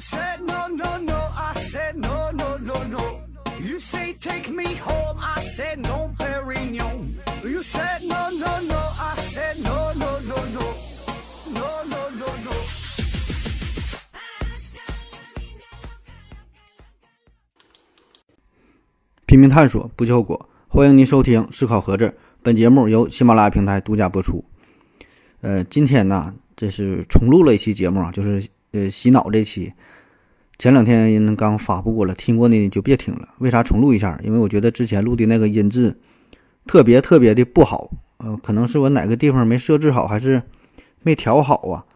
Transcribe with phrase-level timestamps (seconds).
[0.00, 3.20] said no no no, I said no no no no.
[3.60, 7.16] You say take me home, I said no, Perignon.
[7.44, 10.64] You said no no no, I said no no no no,
[11.52, 12.52] no no no no.
[19.26, 20.48] 拼命探索，不计后果。
[20.66, 22.08] 欢迎您收听《思考盒子》，
[22.42, 24.42] 本节目由喜马拉雅平台独家播出。
[25.42, 29.72] 呃，今天呢，这是重录了一期节目啊，就是呃洗脑这期。
[30.58, 33.30] 前两天刚发布过了，听过的就别听了。
[33.38, 34.20] 为啥重录一下？
[34.22, 35.96] 因为我觉得之前录的那个音质
[36.66, 40.42] 特别特别的不好，呃，可能是我哪个地方没设置好，还是
[41.02, 41.86] 没调好啊。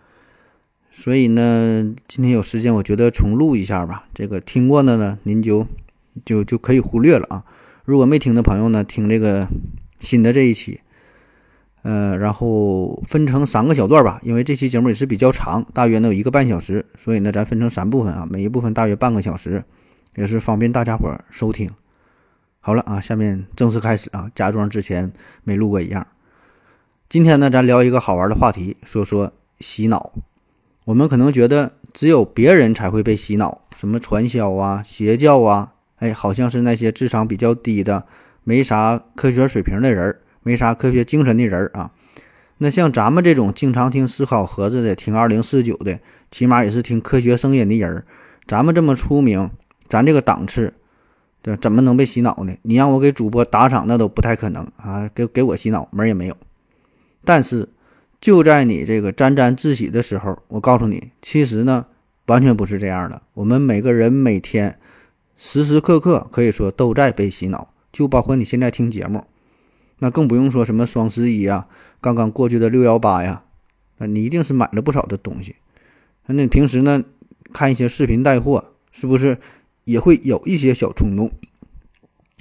[0.90, 4.06] 所以呢，今天有时间，我觉得重录一下吧。
[4.14, 5.66] 这个听过的呢，您就
[6.24, 7.44] 就就可以忽略了啊。
[7.84, 9.46] 如果没听的朋友呢，听这个
[10.00, 10.80] 新的这一期。
[11.84, 19.62] 呃，然后分成三个小段吧，因为这期节目也是比较长，大约能有一个半小时，所以呢，咱分成三部分啊，每一部分大约半个小时，
[20.16, 21.70] 也是方便大家伙收听。
[22.60, 26.06] 好了啊，下面正式开始啊，假装之前没录过一样。
[27.10, 30.14] 今天呢，咱聊一个好玩的话题，说说洗脑。
[30.86, 38.06] 我们可能觉得只有别人才会被洗脑，什么传销啊、邪教啊，哎，好像是那些智商比较低的、
[38.42, 40.20] 没啥科学水平的人儿。
[40.44, 41.90] 没啥科学精神的人儿啊，
[42.58, 45.98] 那像咱们这种经常听思考盒子的、听二零四九的，
[46.30, 48.04] 起码也是听科学声音的人儿。
[48.46, 49.50] 咱们这么出名，
[49.88, 50.72] 咱这个档次，
[51.42, 52.54] 对，怎么能被洗脑呢？
[52.62, 55.10] 你让我给主播打赏，那都不太可能啊！
[55.14, 56.36] 给给我洗脑门儿也没有。
[57.24, 57.68] 但是
[58.20, 61.86] 就在你这个沾沾自喜的时候，我告诉你，其实呢，
[62.26, 63.22] 完全不是这样的。
[63.32, 64.78] 我们每个人每天
[65.38, 69.24] 时时刻刻可以说都在被洗脑，就包括你现在听节目。
[70.04, 71.66] 那更不用说什么双十一啊，
[72.02, 73.42] 刚刚过去的六幺八呀，
[73.96, 75.56] 那你一定是买了不少的东西。
[76.26, 77.02] 那你平时呢，
[77.54, 79.38] 看一些视频带货，是不是
[79.84, 81.30] 也会有一些小冲动？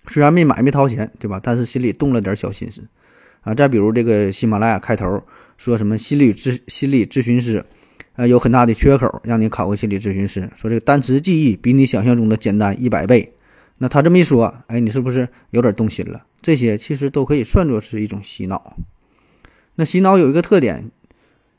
[0.07, 1.40] 虽然没买没掏钱，对吧？
[1.41, 2.85] 但是心里动了点小心思
[3.44, 3.56] 啊。
[3.56, 5.24] 再比如这个喜马拉雅开头
[5.57, 7.63] 说什么心理咨心理咨询师，
[8.18, 10.51] 啊，有很大的缺口，让你考个心理咨询师。
[10.53, 13.31] 说这个单词记忆比你想象中的简单一百倍。
[13.78, 16.25] 那他这么一说，哎，你是不是有点动心了？
[16.44, 18.78] 这些其实都可以算作是一种洗脑。
[19.76, 20.92] 那洗脑有一个特点，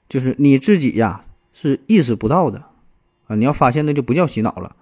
[0.09, 2.67] 就是你自己呀是意识不到的
[3.27, 3.34] 啊。
[3.34, 4.77] 你要发现那就不叫洗脑了。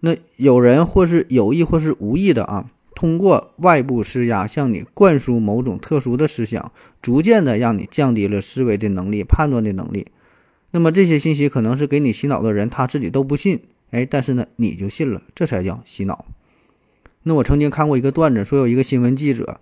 [0.00, 6.70] 那有人或是有意或是无意的啊，通过外部施压向你灌输某种特殊的思想，
[7.02, 10.06] 逐渐的让你降低了思维的能力、判断的能力。
[10.70, 16.26] 那么这些信息可能是给你洗脑的人他自己都不信，哎，但是呢你就信了，这才叫洗脑。
[17.22, 19.60] 那我曾经看过一个段子，说有一个新闻记者，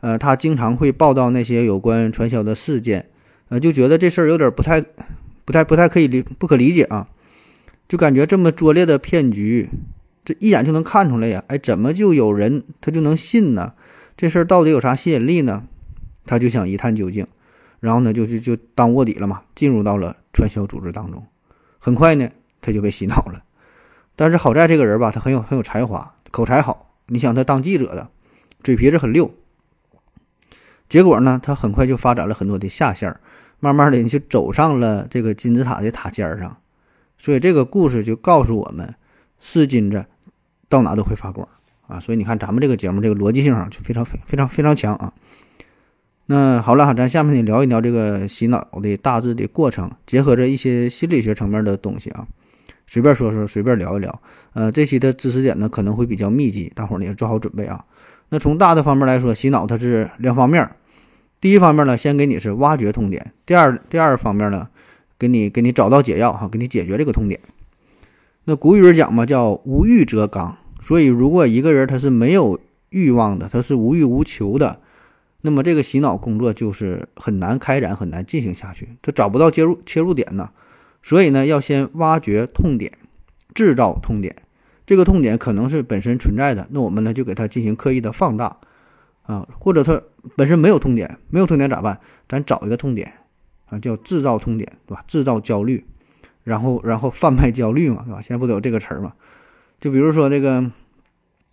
[0.00, 3.08] 呃，他经常会报道那些有关传销的事件，
[3.48, 4.82] 呃，就觉得这事儿有点不太、
[5.44, 7.08] 不太、不太可以理、不可理解啊，
[7.88, 9.70] 就感觉这么拙劣的骗局，
[10.24, 13.72] 这一眼就能看出来呀，哎，怎么就有人他就能信呢？
[14.16, 15.64] 这事儿到底有啥吸引力呢？
[16.26, 17.26] 他就想一探究竟，
[17.80, 21.24] 然后呢，就就就当卧底了嘛，进入到了传销组织当中，
[21.78, 22.28] 很快呢，
[22.60, 23.42] 他就被洗脑了。
[24.14, 26.89] 但是好在这个人吧，他很有很有才华，口才好。
[27.10, 28.08] 你想他当记者的，
[28.62, 29.30] 嘴皮子很溜。
[30.88, 33.14] 结果呢，他很快就发展了很多的下线，
[33.58, 36.56] 慢慢的你就走上了这个金字塔的塔尖上。
[37.18, 38.94] 所以这个故事就告诉我们，
[39.40, 40.06] 是金子
[40.68, 41.46] 到哪都会发光
[41.86, 42.00] 啊！
[42.00, 45.12] 所以你看咱们这个节目这个逻辑性上就非常非非常非常强啊。
[46.26, 52.26] 那好了，咱下面呢聊一聊这个洗脑的大致的过程，结合着一些心理学层面的东西啊。
[52.90, 54.20] 随便说说，随便聊一聊。
[54.52, 57.84] 呃，这期的知识点呢可能会比较密集，大伙儿呢也做好准备啊。
[58.30, 60.68] 那从大的方面来说，洗脑它是两方面。
[61.40, 64.66] 第一方面呢，先给你是挖掘痛点；第二第二方面呢，
[65.16, 67.38] 给你给你找到解药哈，给你解决这个痛点。
[68.46, 70.56] 那古语讲嘛，叫无欲则刚。
[70.80, 72.58] 所以如果一个人他是没有
[72.88, 74.80] 欲望的，他是无欲无求的，
[75.42, 80.50] 那么这个洗脑工作就是很难开展，很难进行下去，他找不到切入切入点呢。
[81.02, 82.92] 所以呢，要先挖掘痛点，
[83.54, 84.36] 制造痛点。
[84.86, 88.58] 这个痛点可能是本身存在的，那我们呢就给它进行刻意的放大
[89.22, 90.02] 啊，或者它
[90.36, 92.00] 本身没有痛点，没有痛点咋办？
[92.28, 93.12] 咱找一个痛点
[93.66, 95.04] 啊，叫制造痛点，对吧？
[95.06, 95.84] 制造焦虑，
[96.42, 98.20] 然后然后贩卖焦虑嘛，对吧？
[98.20, 99.12] 现在不都有这个词儿嘛？
[99.78, 100.72] 就比如说这个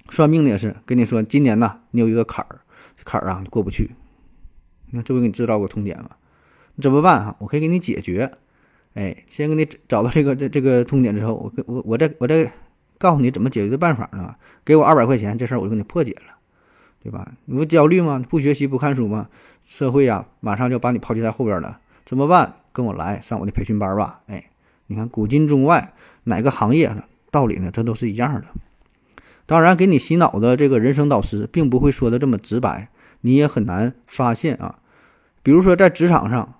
[0.09, 2.61] 算命的也是跟你说，今年呢你有一个坎儿，
[3.05, 3.91] 坎儿啊过不去，
[4.89, 6.09] 那这不给你制造个痛点吗？
[6.73, 7.35] 你怎么办啊？
[7.37, 8.31] 我可以给你解决。
[8.97, 12.51] 哎，先给你找到这个这这个痛点之后，我我我再我再
[12.97, 14.33] 告诉你怎么解决的办法呢？
[14.65, 16.35] 给我二百块钱，这事儿我就给你破解了，
[17.03, 17.31] 对吧？
[17.45, 18.19] 你不焦虑吗？
[18.27, 19.29] 不学习不看书吗？
[19.61, 22.55] 社会呀，马上就把你抛弃在后边了，怎么办？
[22.71, 24.21] 跟我来上我的培训班吧。
[24.25, 24.49] 哎，
[24.87, 26.91] 你看古今中外哪个行业
[27.29, 27.69] 道理呢？
[27.71, 28.47] 这都是一样的。
[29.45, 32.89] 当然，给你洗脑的这个人生导师并不会说的这么直白，
[33.21, 34.79] 你也很难发现啊。
[35.43, 36.55] 比如说在职场上，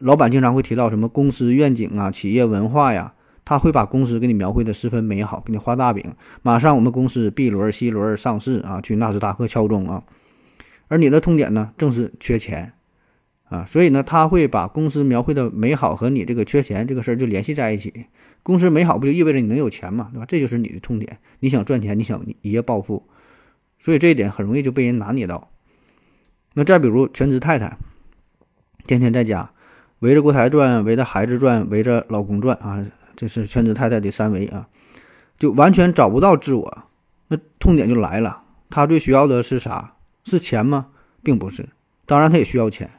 [0.00, 3.12] 老板经常会提到什么公司愿景啊、企业文化呀，
[3.44, 6.02] 他会把公司给你描绘的十分美好，给你画大饼。
[6.42, 10.02] 马上我们公司 B 轮、C 轮上市啊，去纳斯达克敲钟啊。
[10.88, 12.72] 而你的痛点呢，正是缺钱
[13.44, 18.06] 啊，所以呢，他会把公司描绘的美好和你这个缺钱这个事儿就联系在一起。
[18.42, 20.24] 公司美好不就意味着你能有钱嘛，对吧？
[20.26, 23.06] 这就是你的痛点，你想赚钱，你想一夜暴富，
[23.78, 25.50] 所以这一点很容易就被人拿捏到。
[26.54, 27.76] 那再比如全职太太，
[28.84, 29.52] 天天在家
[30.00, 32.84] 围着锅台转，围着孩子转，围着老公转啊，
[33.16, 34.68] 这是全职太太的三围啊，
[35.38, 36.82] 就完全找不到自我。
[37.28, 39.94] 那痛点就来了，她最需要的是啥？
[40.24, 40.88] 是钱吗？
[41.22, 41.68] 并不是，
[42.06, 42.90] 当然她也需要钱。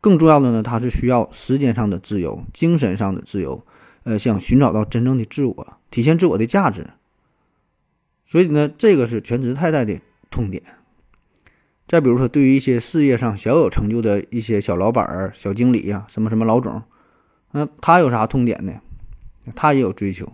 [0.00, 3.64] 更重要的呢，他是需要时间上的自由，精神上的自由。
[4.02, 6.90] 呃，想寻找到真正的自我，体现自我的价值。
[8.24, 10.60] 所以呢，这个是全职太太的痛点。
[11.92, 16.82] 再比如说，对于一些事业上小有成就的一些小老板儿、小经理呀，什么什么老总，
[17.50, 18.72] 那他有啥痛点呢？
[19.54, 20.32] 他也有追求，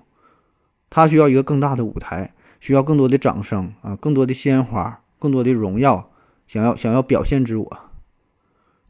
[0.88, 6.12] 他需要一个更大的舞台，需要更多的掌声啊，更多的鲜花，更多的荣耀，
[6.46, 7.78] 想要想要表现自我。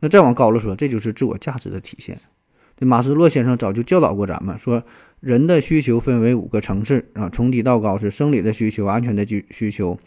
[0.00, 2.20] 那再往高了说，这就是自我价值的体现。
[2.76, 4.84] 这马斯洛先生早就教导过咱们，说
[5.20, 9.98] 人的需求分为五个层次啊，从低到高是生理的需求、安全的需需求，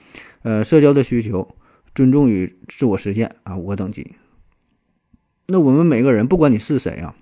[0.44, 1.56] 呃，社交的需求、
[1.94, 4.16] 尊重与自我实现啊，五个等级。
[5.48, 7.16] 那我们每个人，不管你是谁啊，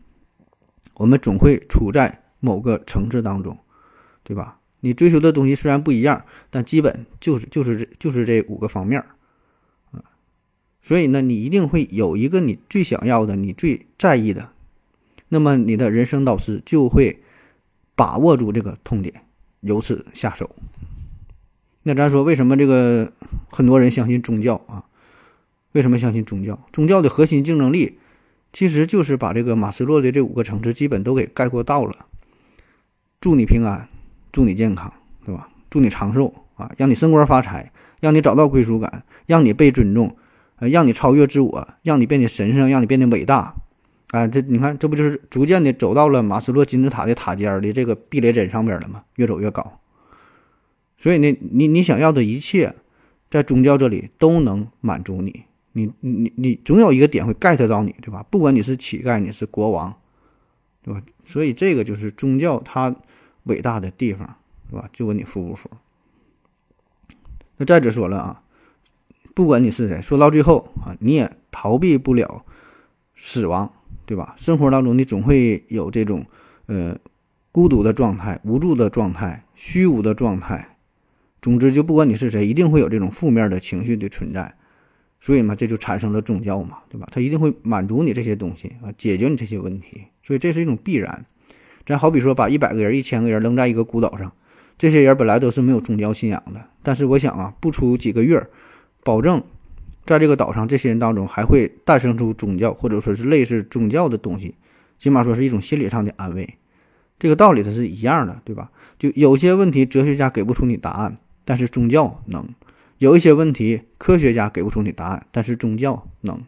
[0.95, 3.57] 我们总会处在某个层次当中，
[4.24, 4.60] 对吧？
[4.81, 9.01] 你追求的东西虽然不一样，但基本就是就是这就是这五个方面
[9.92, 10.04] 啊。
[10.81, 14.51] 所以呢，你一定会有一个你最想要的、你最在意的。
[15.27, 17.21] 那么你的人生导师就会
[17.95, 19.25] 把握住这个痛点，
[19.62, 20.56] 由此下手。
[21.83, 23.11] 那咱说，为什么这个
[23.49, 24.85] 很多人相信宗教啊？
[25.71, 26.59] 为什么相信宗教？
[26.73, 27.99] 宗教的核心竞争力
[28.51, 32.07] 其实就是把这个马斯洛的这五个层次基本都给概括到了。
[33.21, 33.87] 祝你平安，
[34.31, 34.91] 祝你健康，
[35.25, 35.49] 对吧？
[35.69, 40.15] 祝你长寿啊，让你升官发财，让你找到归属感，让你被尊重，
[40.57, 43.55] 呃，让你超越自我，让你变得神圣，让你变得伟大。
[44.11, 49.03] 啊，这你看，这不就是逐渐的走到了马斯洛金字塔的塔尖的这个避雷针上边了吗？
[49.15, 49.79] 越走越高。
[50.99, 52.75] 所以呢，你你想要的一切，
[53.31, 55.45] 在宗教这里都能满足你。
[55.71, 58.23] 你你你总有一个点会 get 到你，对吧？
[58.29, 59.95] 不管你是乞丐，你是国王，
[60.83, 61.01] 对吧？
[61.25, 62.95] 所以这个就是宗教它
[63.45, 64.35] 伟大的地方，
[64.69, 64.87] 对吧？
[64.93, 65.69] 就问你服不服？
[67.57, 68.43] 那再者说了啊，
[69.33, 72.45] 不管你是谁，说到最后啊，你也逃避不了
[73.15, 73.71] 死亡。
[74.05, 74.33] 对吧？
[74.39, 76.25] 生活当中你总会有这种，
[76.65, 76.97] 呃，
[77.51, 80.77] 孤独的状态、无助的状态、虚无的状态。
[81.49, 84.53] 总之，就不管你是谁，一定会有这种负面的情绪的存在。
[85.19, 87.07] 所以嘛，这就产生了宗教嘛，对吧？
[87.11, 90.03] 它一定会满足你这些东西啊，解决你这些问题。
[90.21, 91.25] 所以这是一种必然。
[91.85, 94.31] 咱好比说，把一百个人、一千个人扔在一个孤岛上，
[94.77, 98.47] 这些人本来都是没有宗教信仰的，但是我想啊，不出几个月，
[99.03, 99.41] 保证。
[100.05, 104.56] 在这个岛上，这些人当中还会诞生出宗教，或者说是类似宗教的东西，
[104.97, 106.47] 起码说是一种心理上的安慰。
[107.19, 108.71] 这个道理它是一样的，对吧？
[108.97, 111.18] 就有些问题哲学家给不出你答案，
[111.49, 112.44] 但是宗教能；
[112.99, 116.39] 有一些问题科学家给不出你答案，但是宗教能。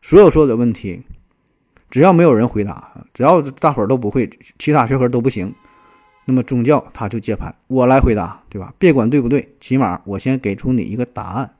[0.00, 1.02] 所有所有的问题，
[1.90, 5.52] 只要没有人回答，只要大伙儿都不会，其他学科都不行，
[6.26, 8.72] 那么宗教他就接盘，我来回答，对吧？
[8.78, 11.56] 别管对不对，起码我先给出你一个答案。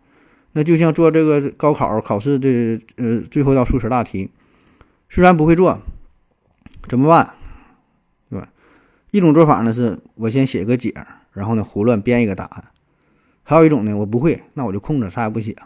[0.52, 4.30] 那就像做这个高考考试的呃最后一道数学大题，
[5.08, 5.80] 虽然不会做，
[6.88, 7.34] 怎么办？
[8.30, 8.48] 对吧？
[9.10, 10.94] 一种做法呢是我先写个解，
[11.38, 12.62] 然后呢胡乱编一个答案；
[13.44, 15.56] 还有一种呢我不会，那我就空着啥也不写。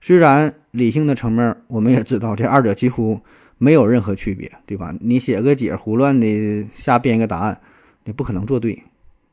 [0.00, 3.20] 虽然理性的层面我们也知道这二者几乎
[3.58, 4.94] 没有任何区别，对吧？
[5.00, 7.60] 你写个解，胡乱的瞎编一个答案，
[8.04, 8.82] 你不可能做对。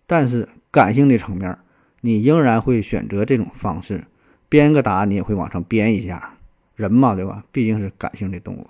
[0.06, 1.58] 但是感性的层面，
[2.01, 4.04] 你仍然会选择这种方式。
[4.50, 6.34] 编个答案，你也会往上编一下，
[6.75, 7.44] 人嘛，对吧？
[7.51, 8.68] 毕竟是感性的动物。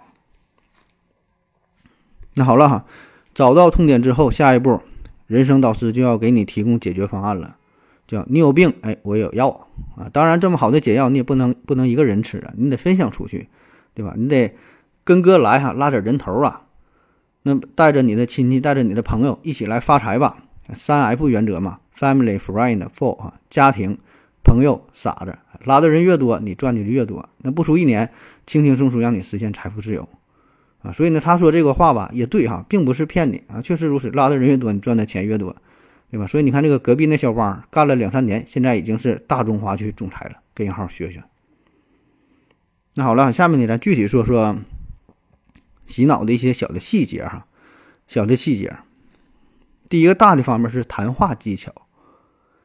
[2.35, 2.85] 那好了哈，
[3.33, 4.79] 找到痛点之后，下一步，
[5.27, 7.57] 人生导师就要给你提供解决方案了，
[8.07, 10.09] 叫你有病，哎，我有药啊。
[10.11, 13.49] 当然，这么好的解药，你也不能不能一个人吃啊，你得分享出去，
[13.93, 14.15] 对吧？
[14.17, 14.55] 你得
[15.03, 16.63] 跟哥来哈，拉点人头啊。
[17.43, 20.37] 那带着你的亲戚，带着你的朋友一起来发财吧。
[20.73, 23.97] 三 F 原则嘛，Family, Friend, For 啊，家庭。
[24.43, 27.27] 朋友傻子拉的人越多，你赚的就越多。
[27.39, 28.09] 那不出一年，
[28.45, 30.07] 轻轻松松让你实现财富自由，
[30.93, 35.55] 所以呢，他说这个话吧也对哈，并不是骗你啊，确实如此，拉的人越多，你赚的钱越多，
[36.11, 36.27] 对吧？
[36.27, 41.23] 所以你看这个隔壁那小汪干了两三年，现在已经是大中华区总裁了，跟人好好学学。
[42.95, 44.57] 那好了，下面呢咱具体说说
[45.85, 47.47] 洗脑的一些小的细节哈，
[48.07, 48.75] 小的细节。
[49.89, 51.73] 第一个大的方面是谈话技巧，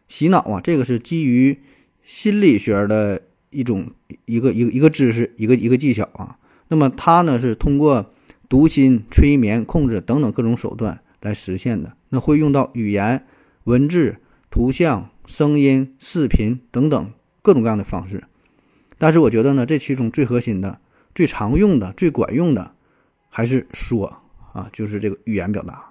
[0.09, 1.61] 洗脑啊，这个是基于
[2.03, 3.91] 心理学的一种
[4.25, 6.39] 一个一个一个知识，一个一个技巧啊。
[6.73, 8.07] 那么它呢是通过
[8.49, 11.93] 读心、催眠、控制等等各种手段来实现的。
[12.09, 13.27] 那会用到语言、
[13.65, 14.17] 文字、
[14.51, 17.13] 图像、声音、视频等等
[17.43, 18.25] 各种各样的方式。
[18.97, 20.79] 但是我觉得呢，这其中最核心的、
[21.15, 22.73] 最常用的、最管用的
[23.29, 24.23] 还是说
[24.55, 25.91] 啊，就是这个语言表达。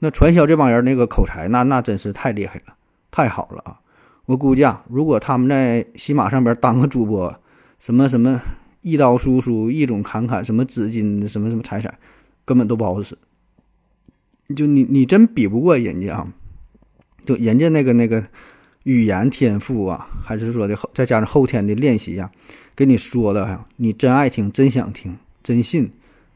[0.00, 2.74] 那传销这帮人那个口才，那那真是太厉害了，
[3.12, 3.78] 太好了啊！
[4.26, 7.40] 我估计啊，如果他们在喜马上边当个主播，
[7.78, 8.40] 什么什么
[8.82, 11.98] 一刀叔叔、一种侃侃，什么资金、什么什么财产，
[12.44, 13.16] 根本都不好使。
[14.54, 16.34] 就你你真比不过人家啊！
[17.24, 18.22] 就人家那个那个。
[18.84, 22.28] 语言天赋啊，还是说的后再加上后天的练习呀，
[22.74, 25.92] 给你说的哈，你真爱听，真想听，真信，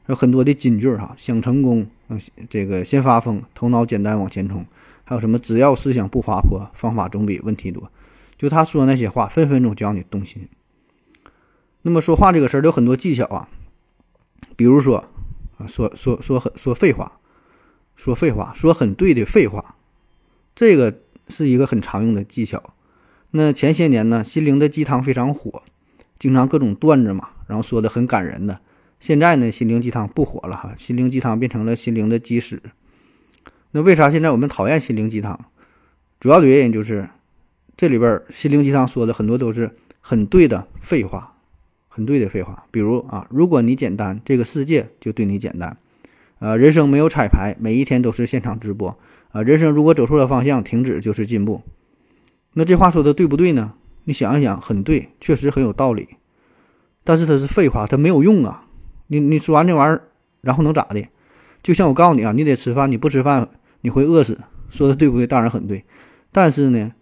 [0.07, 4.65] 有很多的金句哈，想成功，嗯，这个先发疯，头脑简单往前冲，
[5.03, 7.91] 还有什么只要思想不滑坡，方法总比问题多，
[8.39, 10.49] 就他说那些话，分分钟就让你动心。
[11.87, 13.49] 那么说话这个事儿有很多技巧啊，
[14.57, 15.09] 比如说
[15.57, 17.21] 啊，说说说很说废话，
[17.95, 19.77] 说废话，说很对的废话，
[20.55, 21.01] 这个。
[21.29, 22.73] 是一个很常用的技巧。
[23.33, 25.65] 那前些年呢，心灵的鸡汤非常火，
[26.21, 28.61] 经常各种段子嘛，然后说的很感人的。
[29.01, 32.63] 现在呢，心灵鸡汤不火了哈，心灵鸡汤变成了心灵的鸡屎。
[33.73, 35.37] 那为啥现在我们讨厌心灵鸡汤？
[36.21, 37.09] 主要的原因就是
[37.77, 41.35] 这里边心灵鸡汤说的很多都是很对的废话，
[41.97, 42.67] 很对的废话。
[42.71, 45.79] 比如啊，如果你简单，这个世界就对你简单。
[46.41, 48.99] 呃，人生没有彩排，每一天都是现场直播。
[49.33, 51.63] 啊，人生如果走错了方向，停止就是进步。
[52.53, 53.73] 那这话说的对不对呢？
[54.05, 56.09] 你想一想，很对，确实很有道理。
[57.03, 58.67] 但是它是废话，它没有用啊。
[59.07, 60.03] 你你说完这玩意儿，
[60.43, 61.03] 然后能咋的？
[61.63, 63.49] 就像我告诉你啊，你得吃饭，你不吃饭
[63.81, 64.39] 你会饿死。
[64.69, 65.27] 说的对不对？
[65.27, 65.85] 当然很对。
[66.33, 66.93] 但是呢，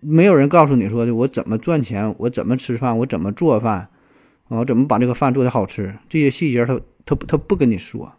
[0.00, 3.88] 没有人告诉你说的，我怎么赚钱，我怎么吃饭，我怎么做饭，
[4.48, 8.12] 我怎么把这个饭做的好吃，这些细节他他他不跟你说。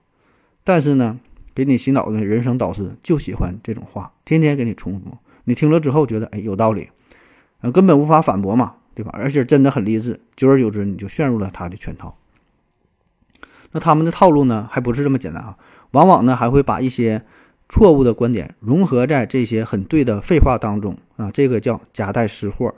[0.63, 1.19] 但是呢。
[1.55, 6.89] 给你洗脑的人生导师就喜欢这种话，天天给你重复，你听了之后觉得哎有道理，
[7.59, 9.11] 啊根本无法反驳嘛，对吧？
[9.13, 12.15] 而且真的很励志，久而久之你就陷入了他的圈套。
[13.71, 15.57] 那他们的套路呢，还不是这么简单啊，
[15.91, 17.25] 往往呢还会把一些
[17.67, 22.73] 错误的观点融合在这些很对的废话当中啊，这个叫夹带私货。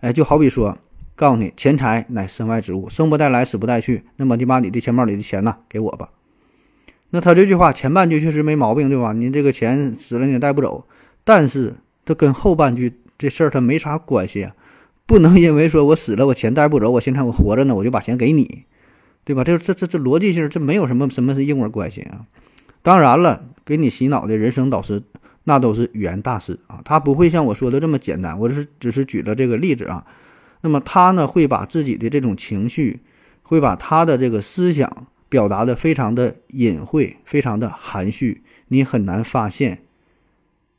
[0.00, 0.78] 哎，就好比说，
[1.18, 6.10] 告诉你钱财乃身外之物，生不带来，死不带去，那么你把你的钱包里的钱呢给我吧。
[7.10, 9.12] 那他这句话前半句确实没毛病，对吧？
[9.12, 10.86] 你这个钱死了你也带不走，
[11.24, 14.54] 但是这跟后半句这事儿它没啥关系啊，
[15.06, 18.66] 不能因为说我死了我钱带不走，我现在我活着呢我就把钱给你，
[19.24, 19.42] 对吧？
[19.42, 22.26] 这这这这逻辑性这没有什么什么是因果关系啊。
[22.80, 25.02] 当然了，给你洗脑的人生导师
[25.42, 30.06] 那都是语言大师啊，他不会像我说的这么简单，我是只是举了这个例子啊。
[30.60, 33.00] 那么他呢会把自己的这种情绪，
[33.42, 35.06] 会把他的这个思想。
[35.30, 39.82] 表达的非常的隐晦，非常的含蓄，你很难发现，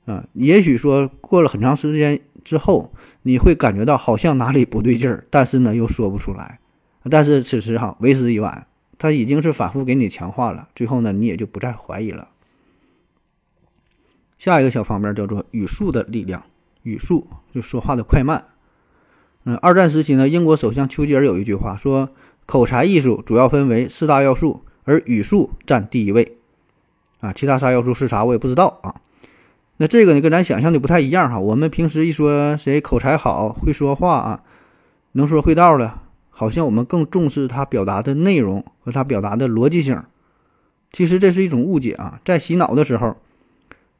[0.05, 6.59] 啊，也许说过了很长时间之后，你会感觉到好像哪里不对劲儿，但是呢又说不出来，
[7.11, 8.65] 但是此时哈为时已晚，
[8.97, 12.29] 他已经是反复给你强化了，最后呢你也就不再怀疑了。
[14.39, 16.43] 下一个小方面叫做语速的力量，
[16.81, 18.43] 语速就说话的快慢。
[19.49, 22.09] 嗯，二战时期呢，英国首相丘吉尔有一句话说。
[22.45, 26.37] 口才艺术主要分为四大要素，而语速占第一位，
[27.19, 28.95] 啊，其他仨要素是啥我也不知道啊。
[29.77, 31.39] 那这个呢跟咱想象的不太一样哈。
[31.39, 34.41] 我们平时一说谁口才好、会说话啊，
[35.11, 35.99] 能说会道的，
[36.31, 40.01] 好像我们更重视他表达的内容和他表达的逻辑性。
[40.91, 43.15] 其实这是一种误解啊，在洗脑的时候，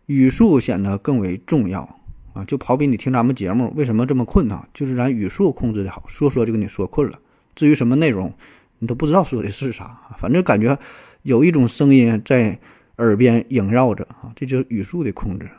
[0.08, 1.99] 语速显得更为重要
[2.46, 4.66] 就好比你听咱们节目为什么这么困呢？
[4.74, 7.20] 就是咱语速控制的好，说说就给你说困了。
[7.56, 8.34] 至于什么内容，
[8.80, 10.78] 你都不知道说的是啥，反正感觉
[11.24, 12.60] 有一种声音在
[12.98, 15.50] 耳边萦绕着啊，这就是语速的控制。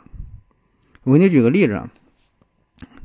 [1.03, 1.89] 我给你举个例子啊，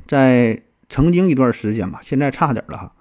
[0.07, 2.93] 在曾经一段时间吧，现在差点了哈，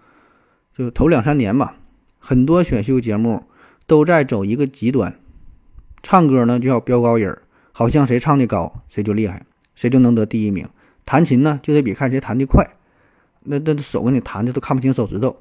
[0.77, 1.77] 就头两三年吧，
[2.19, 3.45] 很多选秀节目
[3.87, 5.19] 都在走一个极端，
[6.03, 7.31] 唱歌呢就要飙高音，
[7.73, 9.45] 好像谁唱的高谁就厉害，
[9.77, 10.67] 谁就能得第一名；
[11.05, 12.67] 弹琴呢就得比看谁弹的快，
[13.45, 15.37] 那那手给你弹的都看不清手指头。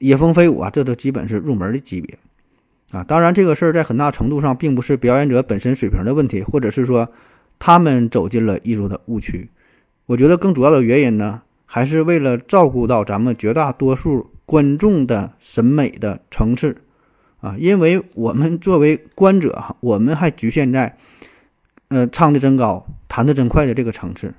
[0.00, 2.18] 野蜂飞舞啊，这都基本是入门的级别。
[2.90, 3.04] 啊。
[3.04, 7.08] 当然，这个事儿在很大程度上并不是表演者本身水平的问题，或者是说
[7.60, 9.48] 他们走进了艺术的误区。
[10.06, 16.76] 我觉得更主要的原因呢，还是为了照顾到咱们绝大多数观众的审美的层次
[17.40, 20.98] 啊，因为我们作为观者哈，我们还局限在
[21.94, 24.34] 呃唱的真高、弹的真快的这个层次，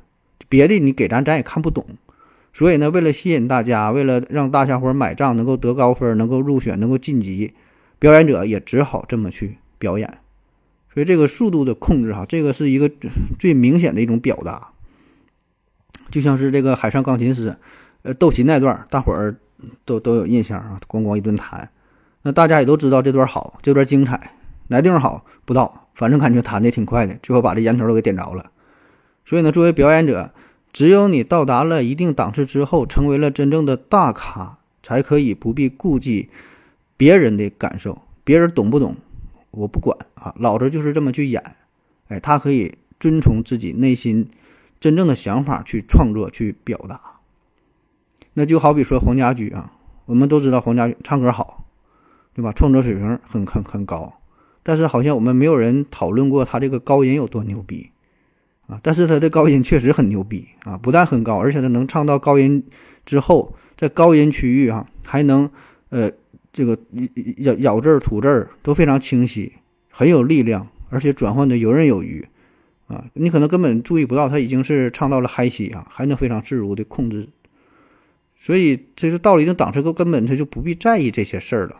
[0.50, 1.85] 别的你给咱咱也看不懂。
[2.53, 7.53] 所以呢，为了吸引大家，为了让大家伙买账，能够得高分，能够入选，能够晋级，
[7.97, 10.19] 表演者也只好这么去表演。
[10.93, 12.91] 所以这个速度的控制，哈，这个是一个
[13.39, 14.69] 最明显的一种表达。
[16.12, 17.55] 就像是这个海上钢琴师，
[18.03, 19.35] 呃，斗琴那段，大伙儿
[19.83, 21.69] 都都有印象啊，咣咣一顿弹，
[22.21, 24.31] 那大家也都知道这段好，这段精彩，
[24.67, 28.51] 哪地方好不知道，反正感觉弹的挺快的，最后把这烟头都给点着了。
[29.25, 30.31] 所以呢，作为表演者。
[30.73, 36.29] 只有你到达了一定档次之后，成为了真正的大咖，才可以不必顾及
[36.97, 38.97] 别人的感受，别人懂不懂，
[39.51, 41.41] 我不管啊，老子就是这么去演。
[42.09, 44.29] 哎，他可以遵从自己内心
[44.77, 46.99] 真正的想法去创作、去表达。
[48.33, 49.71] 那就好比说黄家驹啊，
[50.07, 51.63] 我们都知道黄家驹唱歌好，
[52.33, 52.51] 对吧？
[52.51, 54.13] 创作水平很很很高，
[54.65, 57.91] 但是好像我们没有人讨论过他这个高音有多牛逼。
[58.67, 62.63] 啊，但是他的高音确实很牛逼啊，不但很高，而且他能唱到高音
[63.05, 65.48] 之后，在高音区域啊，还能
[65.89, 66.12] 呃
[66.51, 66.75] 这个
[67.38, 69.53] 咬咬字吐字都非常清晰，
[69.91, 72.27] 很有力量，而且转换的游刃有余
[72.88, 77.29] 啊，你可能根本注意不到他已经是唱到了嗨西啊，还能非常自如的控制，
[78.39, 81.77] 所以这就到了一定档次后，根本他就不必在意这些事儿了。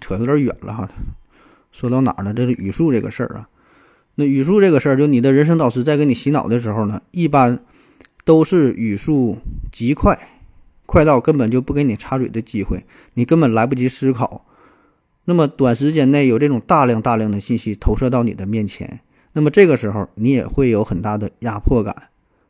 [0.00, 0.88] 扯有点远了哈，
[1.72, 2.34] 说到哪儿了？
[2.34, 3.48] 这是语速这个事儿啊。
[4.16, 7.60] 那语速这个事儿，就你的人生导师在给你洗脑的时候呢，一般
[8.24, 9.38] 都是语速
[9.70, 10.18] 极快，
[10.86, 14.44] 快到根本就不给你插嘴的机会，你根本来不及思考。
[15.24, 19.00] 那么短时间内有这种大量大量的信息投射到你的面前，
[19.34, 21.94] 那么这个时候你也会有很大的压迫感，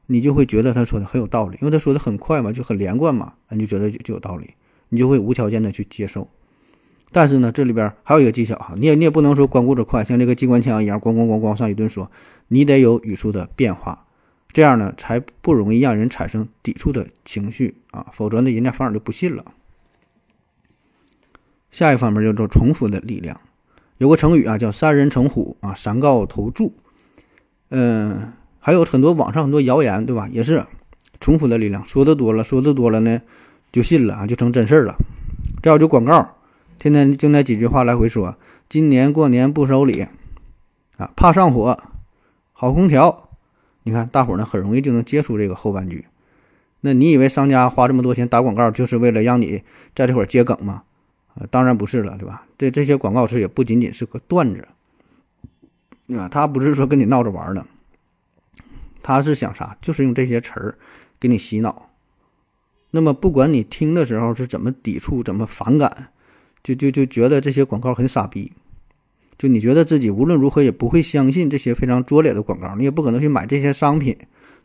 [0.07, 4.55] 你就会觉得他说的很有道理，因为他说的很快嘛，就很连贯嘛，你就觉得就有道理，
[4.89, 6.27] 你就会无条件的去接受。
[7.11, 12.11] 但是呢，这里边还有一个技巧哈，你也你也不能说光顾着快，像这个机关枪一样咣咣咣咣上一顿说，
[12.49, 14.05] 你得有语速的变化，
[14.53, 19.43] 这样呢才不容易让人产生抵触的情绪啊，否则呢人家反而就不信了。
[21.71, 23.41] 下一方面叫做重复的力量，
[23.97, 26.75] 有个成语啊叫三人成虎啊，三告投注，
[27.71, 30.29] 嗯，还有很多网上很多谣言对吧？
[30.31, 30.63] 也是
[31.21, 33.21] 重复的力量，说的多了，说的多了呢
[33.73, 34.95] 就信了啊，就成真事儿了。
[35.63, 36.35] 这要就广告。
[36.79, 38.37] 天天就那几句话来回说，
[38.69, 40.07] 今年过年不收礼，
[40.97, 41.83] 啊，怕上火，
[42.53, 43.31] 好空调。
[43.83, 46.07] 你看大伙儿呢很容易就能接触这个后半句。
[46.81, 49.65] 那你以为商家花这么多钱打广告就是为了让你
[49.95, 50.85] 在这会儿接梗吗？
[51.35, 52.47] 啊，当然不是了，对吧？
[52.57, 54.69] 这这些广告词也不仅仅是个段子，
[56.07, 56.29] 对吧？
[56.29, 57.67] 他不是说跟你闹着玩的，
[59.03, 59.77] 他是想啥？
[59.81, 60.79] 就是用这些词儿
[61.19, 61.91] 给你洗脑。
[62.93, 66.11] 那么不管你听的时候是怎么抵触、怎么反感。
[66.69, 68.53] 就就就觉得这些广告很傻逼，
[69.39, 74.15] 就你觉得自己无论如何也不会相信这些非常拙劣的广告，你也不可能去买这些商品。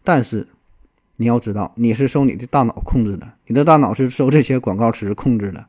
[0.04, 0.46] 但是
[1.16, 5.66] 你要知道，你是受你的大脑控制的，你的大脑是受这些广告词控制的。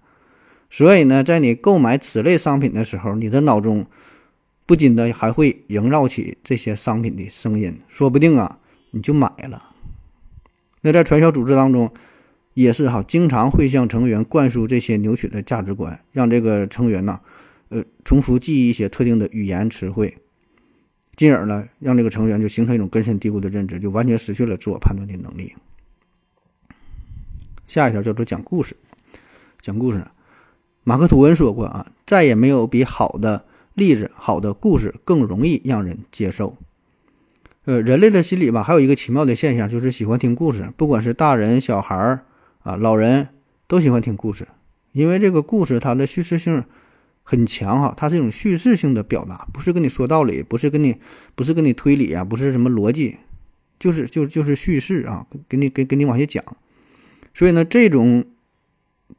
[0.70, 3.86] 所以呢，在你购买此类商品的时候，你的脑中
[4.66, 8.58] 不禁的还会萦绕起这些商品的声音，说不定啊，
[8.90, 9.70] 你就买了。
[10.80, 11.92] 那在传销组织当中。
[12.54, 17.20] 也是哈，经常会向成员灌输这些扭曲的价值观，让这个成员呢，
[17.68, 20.16] 呃，重复记忆一些特定的语言词汇，
[21.16, 25.52] 进而呢，让这个成员就形成一种根深蒂固的认知，就完全失去了自我判断的能力。
[27.66, 28.76] 下一条叫做讲故事，
[29.60, 30.06] 讲故事，
[30.84, 36.56] 马克吐温说过啊，再也没有比好的例子、好的故事更容易让人接受。
[37.64, 42.24] 呃，人类的心理吧，还有一个奇妙的现象，就是喜欢听故事，不管是大人、小孩儿。
[42.64, 43.28] 啊，老人
[43.68, 44.48] 都喜欢听故事，
[44.92, 46.64] 因为这个故事它的叙事性
[47.22, 50.96] 很强哈，它是一种叙事性的表达，不是跟你说道理，不是跟你，
[51.34, 53.18] 不是跟你推理啊，不是什么逻辑，
[53.78, 56.42] 就是就就是叙事啊，给你给给你往下讲。
[57.34, 58.24] 所以呢，这种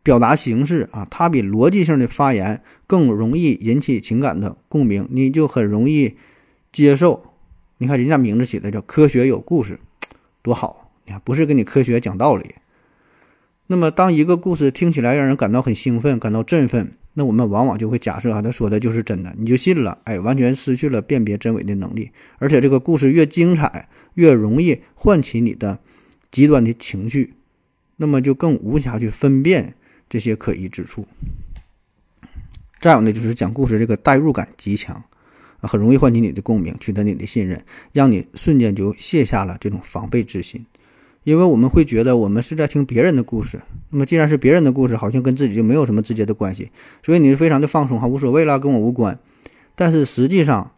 [0.02, 6.16] 表达形式啊，它比逻辑性的发言更容易引起情感的共鸣，你就很容易
[6.72, 7.34] 接受。
[7.78, 9.80] 你看人家名字起的叫“科学有故事”，
[10.42, 10.92] 多好！
[11.06, 12.56] 你看，不是跟你科学讲道理。
[13.68, 22.12] 那么，当一个故事听起来让人感到很兴奋、感到振奋，那我们往往就会假设啊，他说的就是真的，你就信了，哎，完全失去了辨别真伪的能力。
[22.38, 25.80] 而且，这个故事越精彩，越容易唤起你的
[26.30, 27.34] 极端的情绪，
[27.98, 29.74] 那么就更无暇去分辨
[30.08, 31.08] 这些可疑之处。
[32.80, 35.04] 再有呢，就是讲故事这个代入感极强，
[35.58, 40.64] 很容易唤起你的共鸣，取得你的信任，让你瞬间就卸下了这种防备之心。
[41.26, 43.60] 因为我们会觉得我们是在听别人的故事，
[43.90, 46.70] 那么既然是别人的故事，好像跟自己就没有什么直接的关系，
[47.02, 49.18] 所以你是非常的放松哈，无所谓了，跟我无关。
[49.74, 50.72] 但是实际上，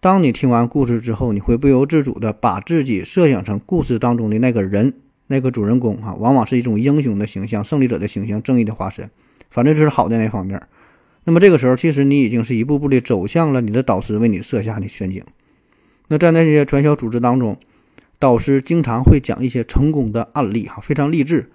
[0.00, 4.94] 当你听完故事之后，你会不由自主的把自己设想成故事当中的那个人，
[5.26, 9.10] 那个主人公哈，往往是一种英雄的形象、胜利者的形象、正义的化身，
[9.50, 10.58] 反正就是好的那方面。
[11.24, 15.22] 那么这个时候，其实你已经是一步步的走向了你的导师为你设下的陷阱。
[16.08, 17.58] 那在那些传销组织当中。
[18.22, 21.50] 导师经常会讲一些成功的案例，哈，非常励志，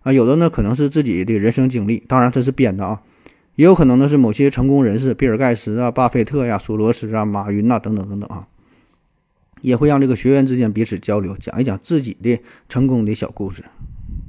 [0.00, 3.02] 啊，有的呢可能是自己的人生经历，当然这是编的啊，
[3.56, 8.46] 也有可能呢是某些成功人士，比尔盖茨啊、巴菲特呀、索罗斯啊、马云呐等等等等啊，
[9.60, 13.62] 也会让这个学员之间彼此交流，讲一讲自己的成功的小故事。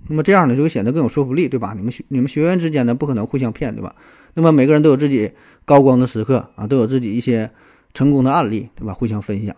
[0.09, 1.73] 那么这样呢就会显得更有说服力，对吧？
[1.73, 3.95] 你们学你们学员之间呢不可能互相骗，对吧？
[4.33, 5.31] 那么每个人都有自己
[5.63, 7.49] 高光的时刻啊，都有自己一些
[7.93, 8.93] 成功的案例，对吧？
[8.93, 9.55] 互相分享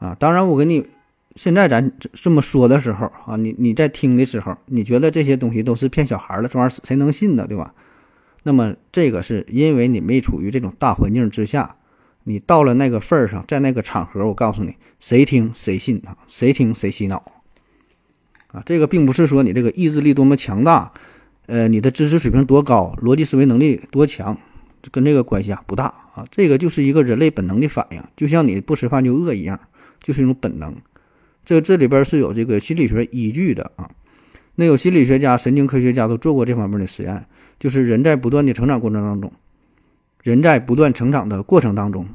[0.00, 0.84] 啊，当然我给你。
[1.36, 7.46] 现在咱这么说的时候啊，你你在听的时候，你觉得这些东西都是骗小孩的，这玩意儿谁能信呢？
[7.46, 7.72] 对吧？
[8.42, 11.76] 那么这个是因为你没处于这种大环境之下，
[12.24, 17.22] 你到了那个份儿上，在那个场合，我告诉你，谁听谁信啊，谁听谁洗脑
[18.48, 18.62] 啊。
[18.66, 20.92] 这个并不是说你这个意志力多么强大，
[21.46, 24.36] 呃，你的知识水平多高，逻辑思维能力多强，
[24.90, 26.26] 跟这个关系啊不大啊。
[26.30, 29.60] 这个就是一个人类本能的反应，就像你不吃饭就饿一样，
[30.02, 30.74] 就是一种本能。
[31.50, 33.90] 这这里边是有这个心理学依据的啊，
[34.54, 37.26] 那有心理学家、神经科学家都做过这方面的实验，
[37.58, 39.32] 就是人在不断的成长过程当中，
[40.22, 42.06] 人在不断成长的过程当中，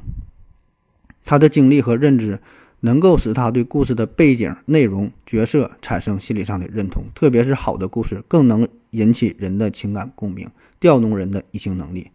[1.22, 2.40] 他的经历和认知
[2.80, 10.48] 能够使他对故事的背景、内容、角色产生心理上的认同，特别是好的故事更能引起人的情感共鸣，
[10.80, 12.10] 调动人的移情能力。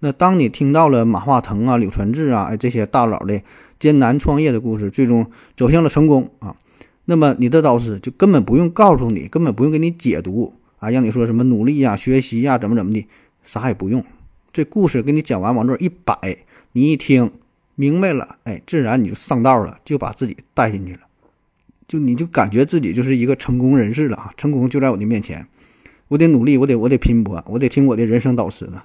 [0.00, 3.40] 那当你听到了马化腾啊、柳传志啊，这些大佬的
[3.78, 6.56] 艰难创业的故事，最终走向了成功啊，
[7.04, 13.06] 那么你的导师就根本不用告诉你，根本不用给你解读啊，让你说什么努力呀、学习呀，怎么怎么的，
[13.44, 14.02] 啥也不用，
[14.52, 16.16] 这故事给你讲完，往这一摆，
[16.72, 17.30] 你一听
[17.74, 21.00] 明白了，哎，自然你就上道了，就把自己带进去了，
[21.86, 25.46] 就你就感觉自己就是一个成功人士了啊，成功就在我的面前，
[26.08, 28.82] 我得努力，我得我得拼搏，我得听我的人生导师的。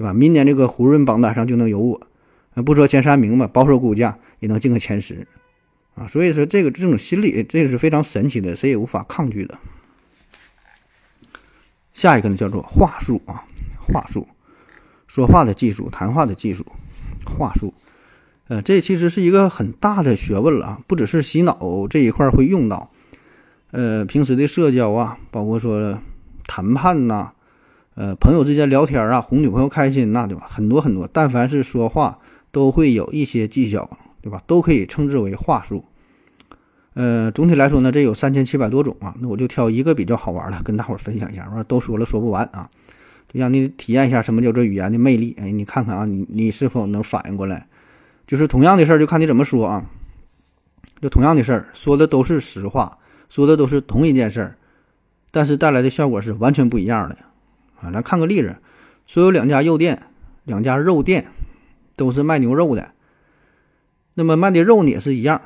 [0.00, 0.14] 对吧？
[0.14, 2.00] 明年这个胡润榜单上就能有我，
[2.64, 5.26] 不说前三名吧，保守估价也能进个前十，
[5.94, 9.58] 啊，所以说这个这种心理，这个是非常神奇的，谁也无法抗拒的。
[11.92, 13.44] 下一个呢，叫做话术啊，
[13.78, 14.26] 话术，
[15.06, 16.64] 说话的技术，谈话的技术，
[17.26, 17.74] 话术，
[18.48, 22.90] 呃，这其实是一个很大的学问了啊，不只是洗脑这一块会用到，
[23.70, 26.00] 呃，平时的社交啊，包括说
[26.46, 27.32] 谈判呐。
[28.00, 30.46] 呃，朋友之间聊天啊，哄女朋友开心呐，对吧？
[30.48, 32.18] 很多很多，但凡是说话，
[32.50, 33.90] 都会有一些技巧，
[34.22, 34.42] 对吧？
[34.46, 35.84] 都可以称之为话术。
[36.94, 41.46] 呃，总体来说呢，这有三千七百多种啊，那我就挑一个比较好玩的，跟大伙儿分享一下。
[41.54, 42.70] 完都说了说不完啊，
[43.28, 45.36] 就让你体验一下什么叫做语言的魅力。
[45.38, 47.66] 哎，你看看啊，你你是否能反应过来？
[48.26, 49.84] 就是同样的事儿，就看你怎么说啊。
[51.02, 52.96] 就同样的事儿，说的都是实话，
[53.28, 54.56] 说的都是同一件事儿，
[55.30, 57.18] 但是带来的效果是完全不一样的。
[57.80, 58.56] 啊，咱看个例子，
[59.06, 60.02] 说有两家肉店，
[60.44, 61.26] 两家肉店
[61.96, 62.92] 都是卖牛肉的，
[64.14, 65.40] 那么卖的肉呢也是一样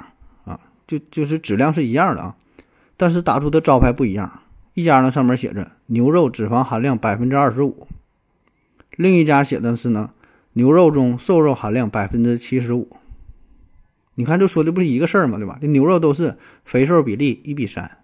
[0.44, 2.37] 啊，就就是质量是一样的啊，
[2.97, 4.42] 但是打出的招牌不一样，
[4.75, 7.87] 一家呢上面写着牛肉脂肪含量百分之二十五，
[8.97, 10.11] 另一家写的是呢
[10.55, 12.88] 牛肉中瘦肉含量百分之七十五，
[14.16, 15.38] 你看这说的不是一个事儿吗？
[15.38, 15.59] 对吧？
[15.61, 17.99] 这牛肉都是肥瘦比例一比三。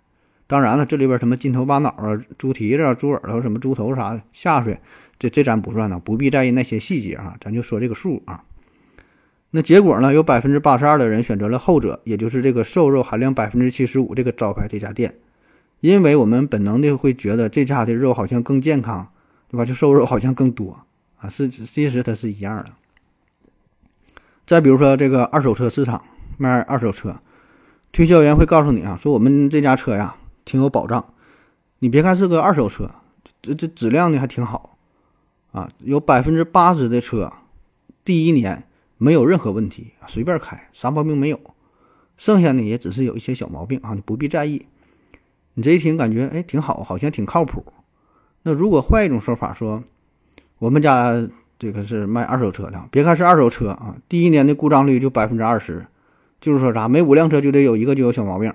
[0.51, 4.81] 当然了，这里边什么筋头巴脑啊、猪蹄子、猪耳朵、什么猪头啥的下水，
[5.17, 8.43] 这这咱不算呢，不必在意那些细节啊，咱就说这个数啊。
[9.53, 15.15] 那结果呢，有百分之八十二的人选择了后者，也就是这个瘦肉含量百分之七十五这个招牌这家店，
[15.79, 19.07] 因为我们本能的会觉得这家的肉好像更健康，
[19.49, 19.65] 对吧？
[19.65, 20.81] 就瘦肉好像更多
[21.19, 22.73] 啊，是其实它是一样的。
[24.45, 26.03] 再比如说这个二手车市场
[26.39, 27.21] 卖二手车，
[27.93, 30.17] 推销员会告诉你啊，说我们这家车呀。
[30.51, 31.15] 挺有保障，
[31.79, 32.91] 你别看是个二手车，
[33.41, 34.77] 这这质量呢还挺好，
[35.53, 37.33] 啊，有百分之八十的车
[38.05, 38.65] 第一年
[38.99, 41.39] 没有任何问题，随便开啥毛病没有，
[42.17, 44.67] 剩下呢也只是有一些小毛病啊，你不必在意。
[45.55, 47.65] 你这一听感觉哎挺好，好像挺靠谱。
[48.43, 49.85] 那如果换一种说法说，
[50.59, 51.29] 我们家
[51.61, 55.87] 这个是卖二手车的，别看是二手车啊，第一年的故障率就百分之二十，
[56.41, 58.53] 就是说啥，每五辆车就得有一个就有小毛病。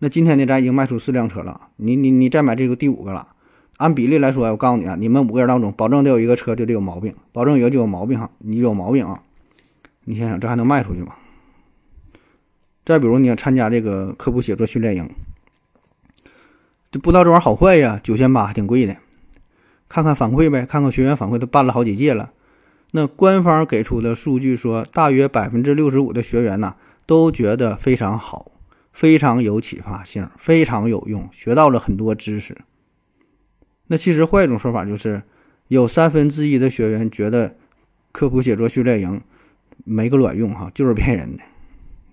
[0.00, 3.28] 那今天呢，咱已经卖出四辆车了，你你你再买这个第五个了，
[3.76, 9.22] 按比例来说，我告诉你啊，你们五个人当中，保证得有一个车就得有毛病，保证有一个就有毛病哈，你有毛病啊，
[10.04, 11.14] 你想想这还能卖出去吗？
[12.84, 15.08] 再比如你要参加这个科普写作训练营，
[16.90, 18.96] 就不知道这玩意儿好坏呀，九千八还挺贵的，
[19.86, 22.32] 看看反馈呗，看看学员反馈，都办了好几届了。
[22.92, 26.74] 那官方给出的数据说，大约百分之六十五的学员呢
[27.06, 28.50] 都觉得非常好，
[28.92, 32.56] 非常有启发性，非常有用，学到了很多知识。
[33.86, 35.22] 那其实换一种说法就是，
[35.68, 37.56] 有三分之一的学员觉得
[38.12, 39.20] 科普写作训练营
[39.84, 41.42] 没个卵用哈，就是骗人的，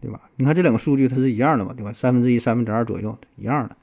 [0.01, 0.21] 对吧？
[0.35, 1.91] 你看这两个数据它是一样的嘛，对吧？
[1.93, 3.75] 三分之一、三分之二左右一样的。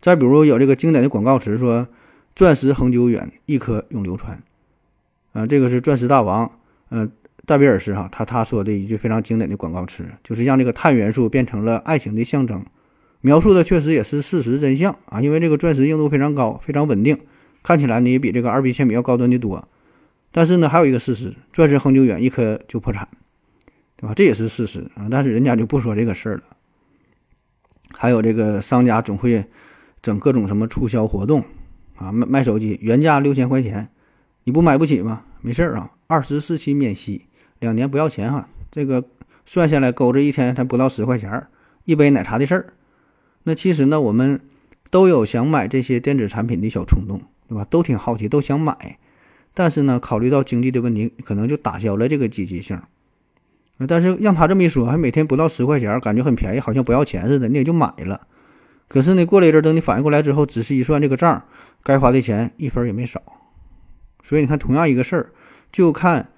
[0.00, 1.88] 再比如有这个经典的广告词说
[2.34, 4.42] ：“钻石恒久远，一颗永流传。”
[5.32, 6.58] 啊，这个是钻石大王，
[6.90, 7.10] 嗯，
[7.46, 12.62] 戴维尔斯哈，他他说的一句非常经典的广告词，就是让这个碳元素变成了爱情的象征。
[13.22, 17.18] 描述的确实也是事实真相啊，因为这个钻石硬度非常高，非常稳定，
[17.62, 19.66] 看起来呢也比这个二 B 铅笔要高端的多。
[20.32, 23.08] 但是呢，还有一个事实，钻石恒久远，一颗就破产，
[23.96, 24.12] 对吧？
[24.14, 25.08] 这也是事实啊。
[25.10, 26.42] 但是人家就不说这个事儿了。
[27.92, 29.44] 还有这个商家总会
[30.02, 31.44] 整各种什么促销活动
[31.94, 33.88] 啊，卖卖手机原价六千块钱，
[34.44, 35.24] 你不买不起吗？
[35.40, 37.25] 没事儿啊，二十四期免息，
[37.60, 38.48] 两年不要钱哈。
[38.70, 39.04] 这个
[39.44, 41.48] 算下来勾着一天才不到十块钱儿
[41.84, 42.66] 一杯奶茶的事儿。
[43.44, 44.40] 那其实呢，我们
[44.90, 47.64] 都有想买这些电子产品的小冲动，对吧？
[47.70, 48.98] 都挺好奇，都想买，
[49.54, 52.80] 但是呢，考虑到经济的问题，可能就打消了这个积极性。
[53.86, 58.26] 但是让他这么一说，还每天不到十块钱，感觉很便宜，好像不要钱似的，你也就买了。
[58.88, 61.44] 可是呢，过了一阵，等你反应过来之后，仔细一算这个账，
[61.82, 63.22] 该花的钱一分也没少。
[64.22, 65.30] 所以你看，同样一个事儿，
[65.70, 66.30] 就看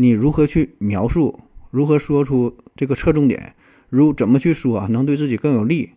[0.00, 1.40] 你如何去描述，
[1.72, 3.56] 如何说出这个侧重点，
[3.88, 5.90] 如怎么去说啊，能对自己更有利。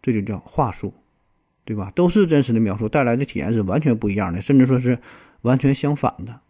[0.00, 0.94] 这就叫话术，
[1.64, 1.92] 对吧？
[1.94, 4.98] 都是真实的描述，带来的体验是完全不一样的，甚至说是
[5.42, 6.40] 完全相反的，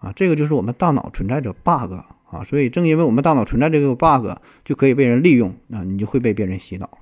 [0.00, 1.92] 啊，这个就是我们大脑存在着 bug
[2.28, 4.26] 啊，所以正因为我们大脑存在这个 bug，
[4.64, 6.98] 就可以被人利用，啊，你就会被别人洗脑。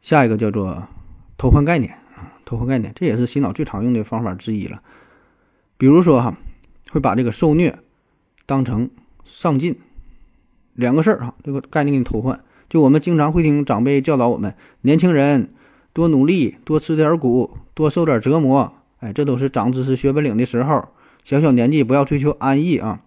[0.00, 0.88] 下一个叫做
[1.36, 4.82] 偷换概念啊，偷换概念，这也是洗脑最常用的方法之一了。
[5.76, 6.38] 比如说哈，
[6.92, 7.78] 会把这个受虐
[8.44, 8.90] 当成
[9.24, 9.78] 上进，
[10.74, 12.38] 两个事儿哈，这个概念给你偷换。
[12.68, 15.54] 就我们经常会听长辈教导我们，年轻人
[15.94, 18.74] 多努力，多吃点苦，多受点折磨。
[18.98, 20.86] 哎，这都是长知识、学本领的时候。
[21.24, 23.00] 小小年纪不要追求安逸啊。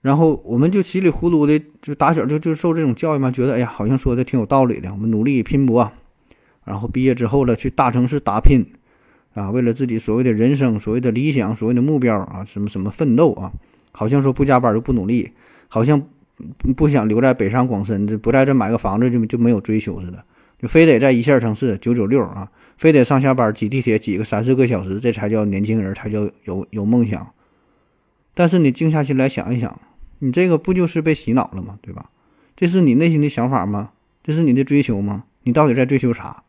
[0.00, 4.92] 然后我们就稀里糊涂的就打小就就受这种教育嘛，觉得哎呀，好像说的挺有道理的。
[4.92, 5.90] 我们努力拼搏，
[6.64, 8.64] 然后毕业之后了去大城市打拼
[9.34, 13.52] 啊，为了自己所谓的人生、所谓的理想、所谓的目标啊，什么什么奋斗啊，
[13.92, 15.32] 好像说不加班就不努力，
[15.68, 16.02] 好像。
[16.74, 20.24] 不想留在北上广深，不在这买个房子就就没有追求似的，
[20.58, 27.28] 就非得在一线城市九九六啊，非得上下班挤地铁挤个三四个小时，这才叫年轻人，才叫有有梦想。
[28.34, 29.78] 但是你静下心来想一想，
[30.18, 31.78] 你这个不就是被洗脑了吗？
[31.80, 32.10] 对吧？
[32.56, 33.90] 这是你内心的想法吗？
[34.24, 35.24] 这是你的追求吗？
[35.44, 36.42] 你到底在追求啥？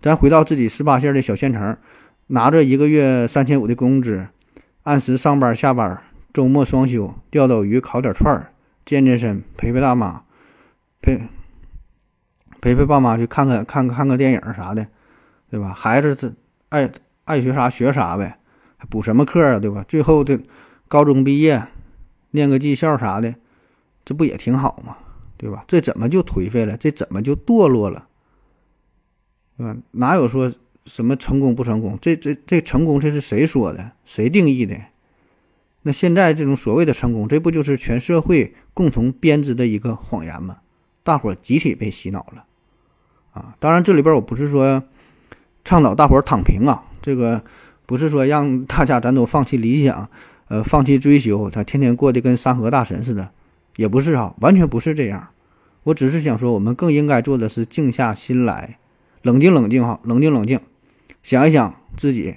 [0.00, 1.76] 咱回到自己十八线的小县城，
[2.28, 4.26] 拿着一个月三千五的工资，
[4.84, 8.52] 按时上班下班，周末双休，钓钓鱼，烤点串儿。
[8.86, 10.22] 健健身，陪陪大妈，
[11.02, 11.20] 陪
[12.60, 14.86] 陪陪爸妈去看看看看个电影啥的，
[15.50, 15.72] 对吧？
[15.72, 16.32] 孩子这
[16.70, 16.90] 爱
[17.24, 18.38] 爱学啥学啥呗，
[18.78, 19.84] 还补什么课啊，对吧？
[19.86, 20.40] 最后的
[20.88, 21.62] 高中毕业，
[22.30, 23.34] 念个技校啥的，
[24.04, 24.96] 这不也挺好吗？
[25.36, 25.62] 对吧？
[25.68, 26.76] 这怎么就颓废了？
[26.76, 28.06] 这怎么就堕落了？
[29.60, 29.76] 对吧？
[29.90, 30.50] 哪有说
[30.86, 31.98] 什么成功不成功？
[32.00, 33.92] 这这这成功这是谁说的？
[34.06, 34.74] 谁定义的？
[35.82, 40.56] 那现在这种所谓的成功，这不就是全社会共同编织的一个谎言吗？
[41.02, 42.44] 大伙集体被洗脑了，
[43.32, 43.54] 啊！
[43.58, 44.82] 当然，这里边我不是说
[45.62, 47.44] 倡导大伙躺平啊，这个
[47.84, 50.08] 不是说让大家咱都放弃理想，
[50.48, 53.30] 呃，放弃追求，他天天过得跟山河大神似的，
[53.76, 55.28] 也不是哈，完全不是这样。
[55.82, 58.78] 我只是想说，我们更应该做的是静下心来，
[59.22, 60.60] 冷静冷静哈，冷静冷静，
[61.22, 62.36] 想一想自己。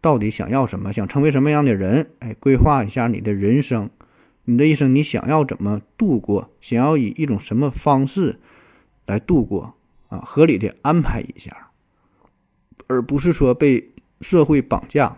[0.00, 0.92] 到底想要什么？
[0.92, 2.10] 想成为什么样的人？
[2.18, 3.88] 哎，规划一下你的人生，
[4.44, 6.50] 你的一生你想要怎么度过？
[6.60, 8.38] 想要以一种什么方式
[9.06, 9.74] 来度过？
[10.08, 11.70] 啊，合理的安排一下，
[12.86, 15.16] 而不是说被社会绑架，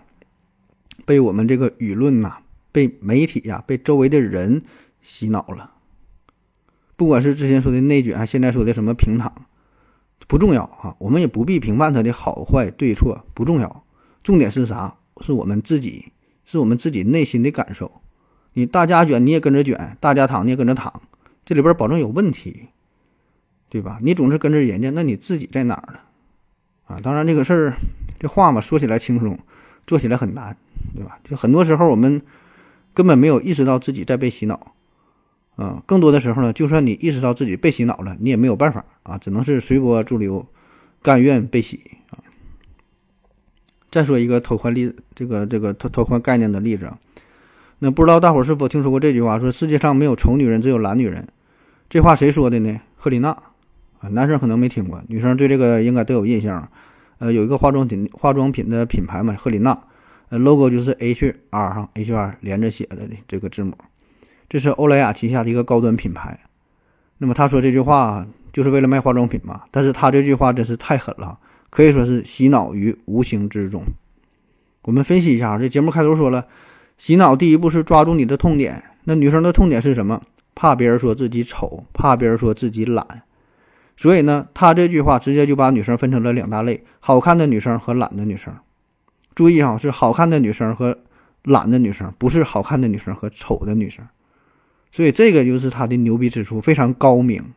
[1.05, 2.39] 被我们这个舆论呐，
[2.71, 4.63] 被媒体呀，被周围的人
[5.03, 5.73] 洗脑了。
[6.95, 9.35] 不管是之前说的内卷，还现在说的什么平躺，
[10.27, 13.85] 不重要哈，我们也不必评判它的好坏对错，不重要。
[14.23, 14.97] 重点是啥？
[15.21, 16.13] 是我们自己，
[16.45, 17.91] 是我们自己内心的感受。
[18.55, 21.01] 你大家卷，你也跟着卷；大家躺，你也跟着躺。
[21.45, 22.67] 这里边保证有问题，
[23.69, 23.99] 对吧？
[24.03, 26.01] 你总是跟着人家，那你自己在哪儿呢？
[26.87, 27.01] 啊。
[27.01, 27.77] 当然，这个事儿
[28.19, 29.39] 这话嘛，说起来轻松，
[29.87, 30.57] 做起来很难，
[30.95, 31.19] 对吧？
[31.23, 32.21] 就很多时候我们
[32.93, 34.75] 根本没有意识到自己在被洗脑，
[35.57, 40.47] 啊，更多的时候呢，就算你意识到自己被洗脑了，你也没有办法啊，只能是随波逐流，
[41.03, 42.21] 甘愿被洗啊。
[43.91, 46.99] 再说一个偷换例，这个这个偷偷换概念的例子啊。
[47.79, 49.39] 那不知道大伙是否听说过这句话？
[49.39, 51.27] 说世界上没有丑女人，只有懒女人。
[51.89, 52.81] 这话谁说的呢？
[52.97, 53.31] 赫丽娜
[53.99, 56.69] 啊，男生可能没听过，女生对这个应该都有印象。
[57.19, 59.79] 呃，有一个化妆品化妆品的品牌嘛，赫丽娜，
[60.29, 63.75] 呃，logo 就是 H R 哈，H R 连着写的这个字母。
[64.49, 66.39] 这是欧莱雅旗下的一个高端品牌。
[67.19, 69.63] 那么他说这句话就是为了卖化妆品嘛？
[69.71, 71.39] 但是他这句话真是太狠了，
[71.71, 73.83] 可以说是洗脑于无形之中。
[74.83, 76.47] 我们分析一下，这节目开头说了。
[76.99, 78.83] 洗脑第一步是抓住你的痛点。
[79.05, 80.21] 那女生的痛点是什么？
[80.55, 83.07] 怕别人说自己丑，怕别人说自己懒。
[83.97, 88.55] 所以呢，他这句话直接就把女生分成了两大类：好看的女生和懒的女生。
[89.35, 90.99] 注意啊，是好看的女生和
[91.45, 94.07] 懒的女生，不是好看的女生和丑的女生。
[94.97, 97.53] 所以这个就是他的牛逼之处，非常高明。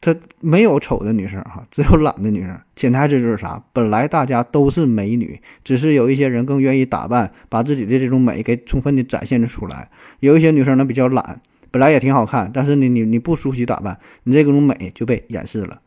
[0.00, 2.58] 他没有丑的女生哈， 只有懒的女生。
[2.74, 3.62] 潜台词就是啥？
[3.72, 9.88] 本来大家都是美女，只是有一些人更愿意打扮，把自己的这种美给充分的展现出来。
[10.18, 15.80] 有一些女生呢比较懒，本来也挺好看，但是呢你你不梳洗打扮，你这种美就被掩饰了。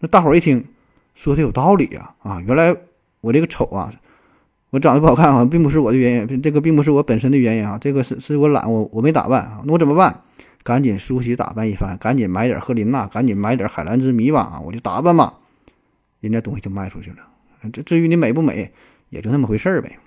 [0.00, 0.66] 那大伙儿一听，
[1.14, 2.42] 说的有道理呀啊！
[2.46, 2.76] 原来
[3.22, 3.90] 我这个丑啊，
[4.70, 10.22] 我长得不好看啊，并不是我的原因，这个并不是我本身的原因啊，这个是是我懒，我我没打扮啊，那我怎么办？
[10.62, 15.34] 赶紧梳洗打扮一番，赶紧买点赫琳娜，赶紧买点海蓝之谜吧，我就打扮吧，
[16.20, 17.16] 人家东西就卖出去了。
[17.72, 18.72] 这至于你美不美，
[19.08, 19.98] 也就那么回事儿呗。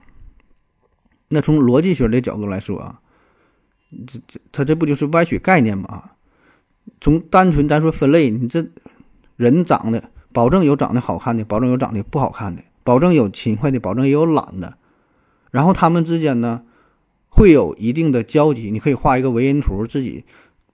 [1.29, 2.99] 那从逻辑学的角度来说啊，
[4.05, 6.11] 这这他这不就是歪曲概念吗？
[7.01, 8.65] 从单纯咱说分类，你这
[9.35, 14.77] 人长得保证有长得好看的，保证有长得不好看的，保证有勤快的，保证也有懒的，
[15.51, 16.63] 然后他们之间呢？
[17.35, 20.23] 会有一定的交集，你可以画一个维因图，自己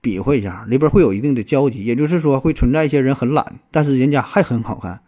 [0.02, 1.86] 比划一下，里边会有一定的交集。
[1.86, 5.00] 也就是说，会存在一些人很懒，但是人家还很好看，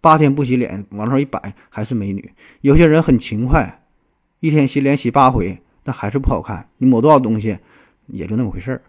[0.00, 2.32] 八天不洗脸往上一摆还是美女。
[2.60, 3.82] 有些人很勤快，
[4.38, 6.68] 一天洗脸洗八回，那还是不好看。
[6.78, 7.58] 你抹多少东西，
[8.06, 8.82] 也就那么回事儿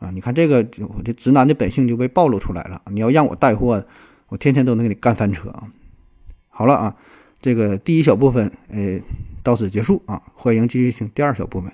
[0.00, 0.10] 啊！
[0.10, 0.66] 你看这个，
[0.96, 2.82] 我这直男的本性就被暴露出来了。
[2.90, 3.86] 你要让我带货，
[4.30, 5.68] 我天天都能给你干翻车啊！
[6.60, 6.94] 好了啊，
[7.40, 9.00] 这个第一小部分，呃。
[9.42, 10.20] 到此结束啊！
[10.34, 11.72] 欢迎继续听第二小部分。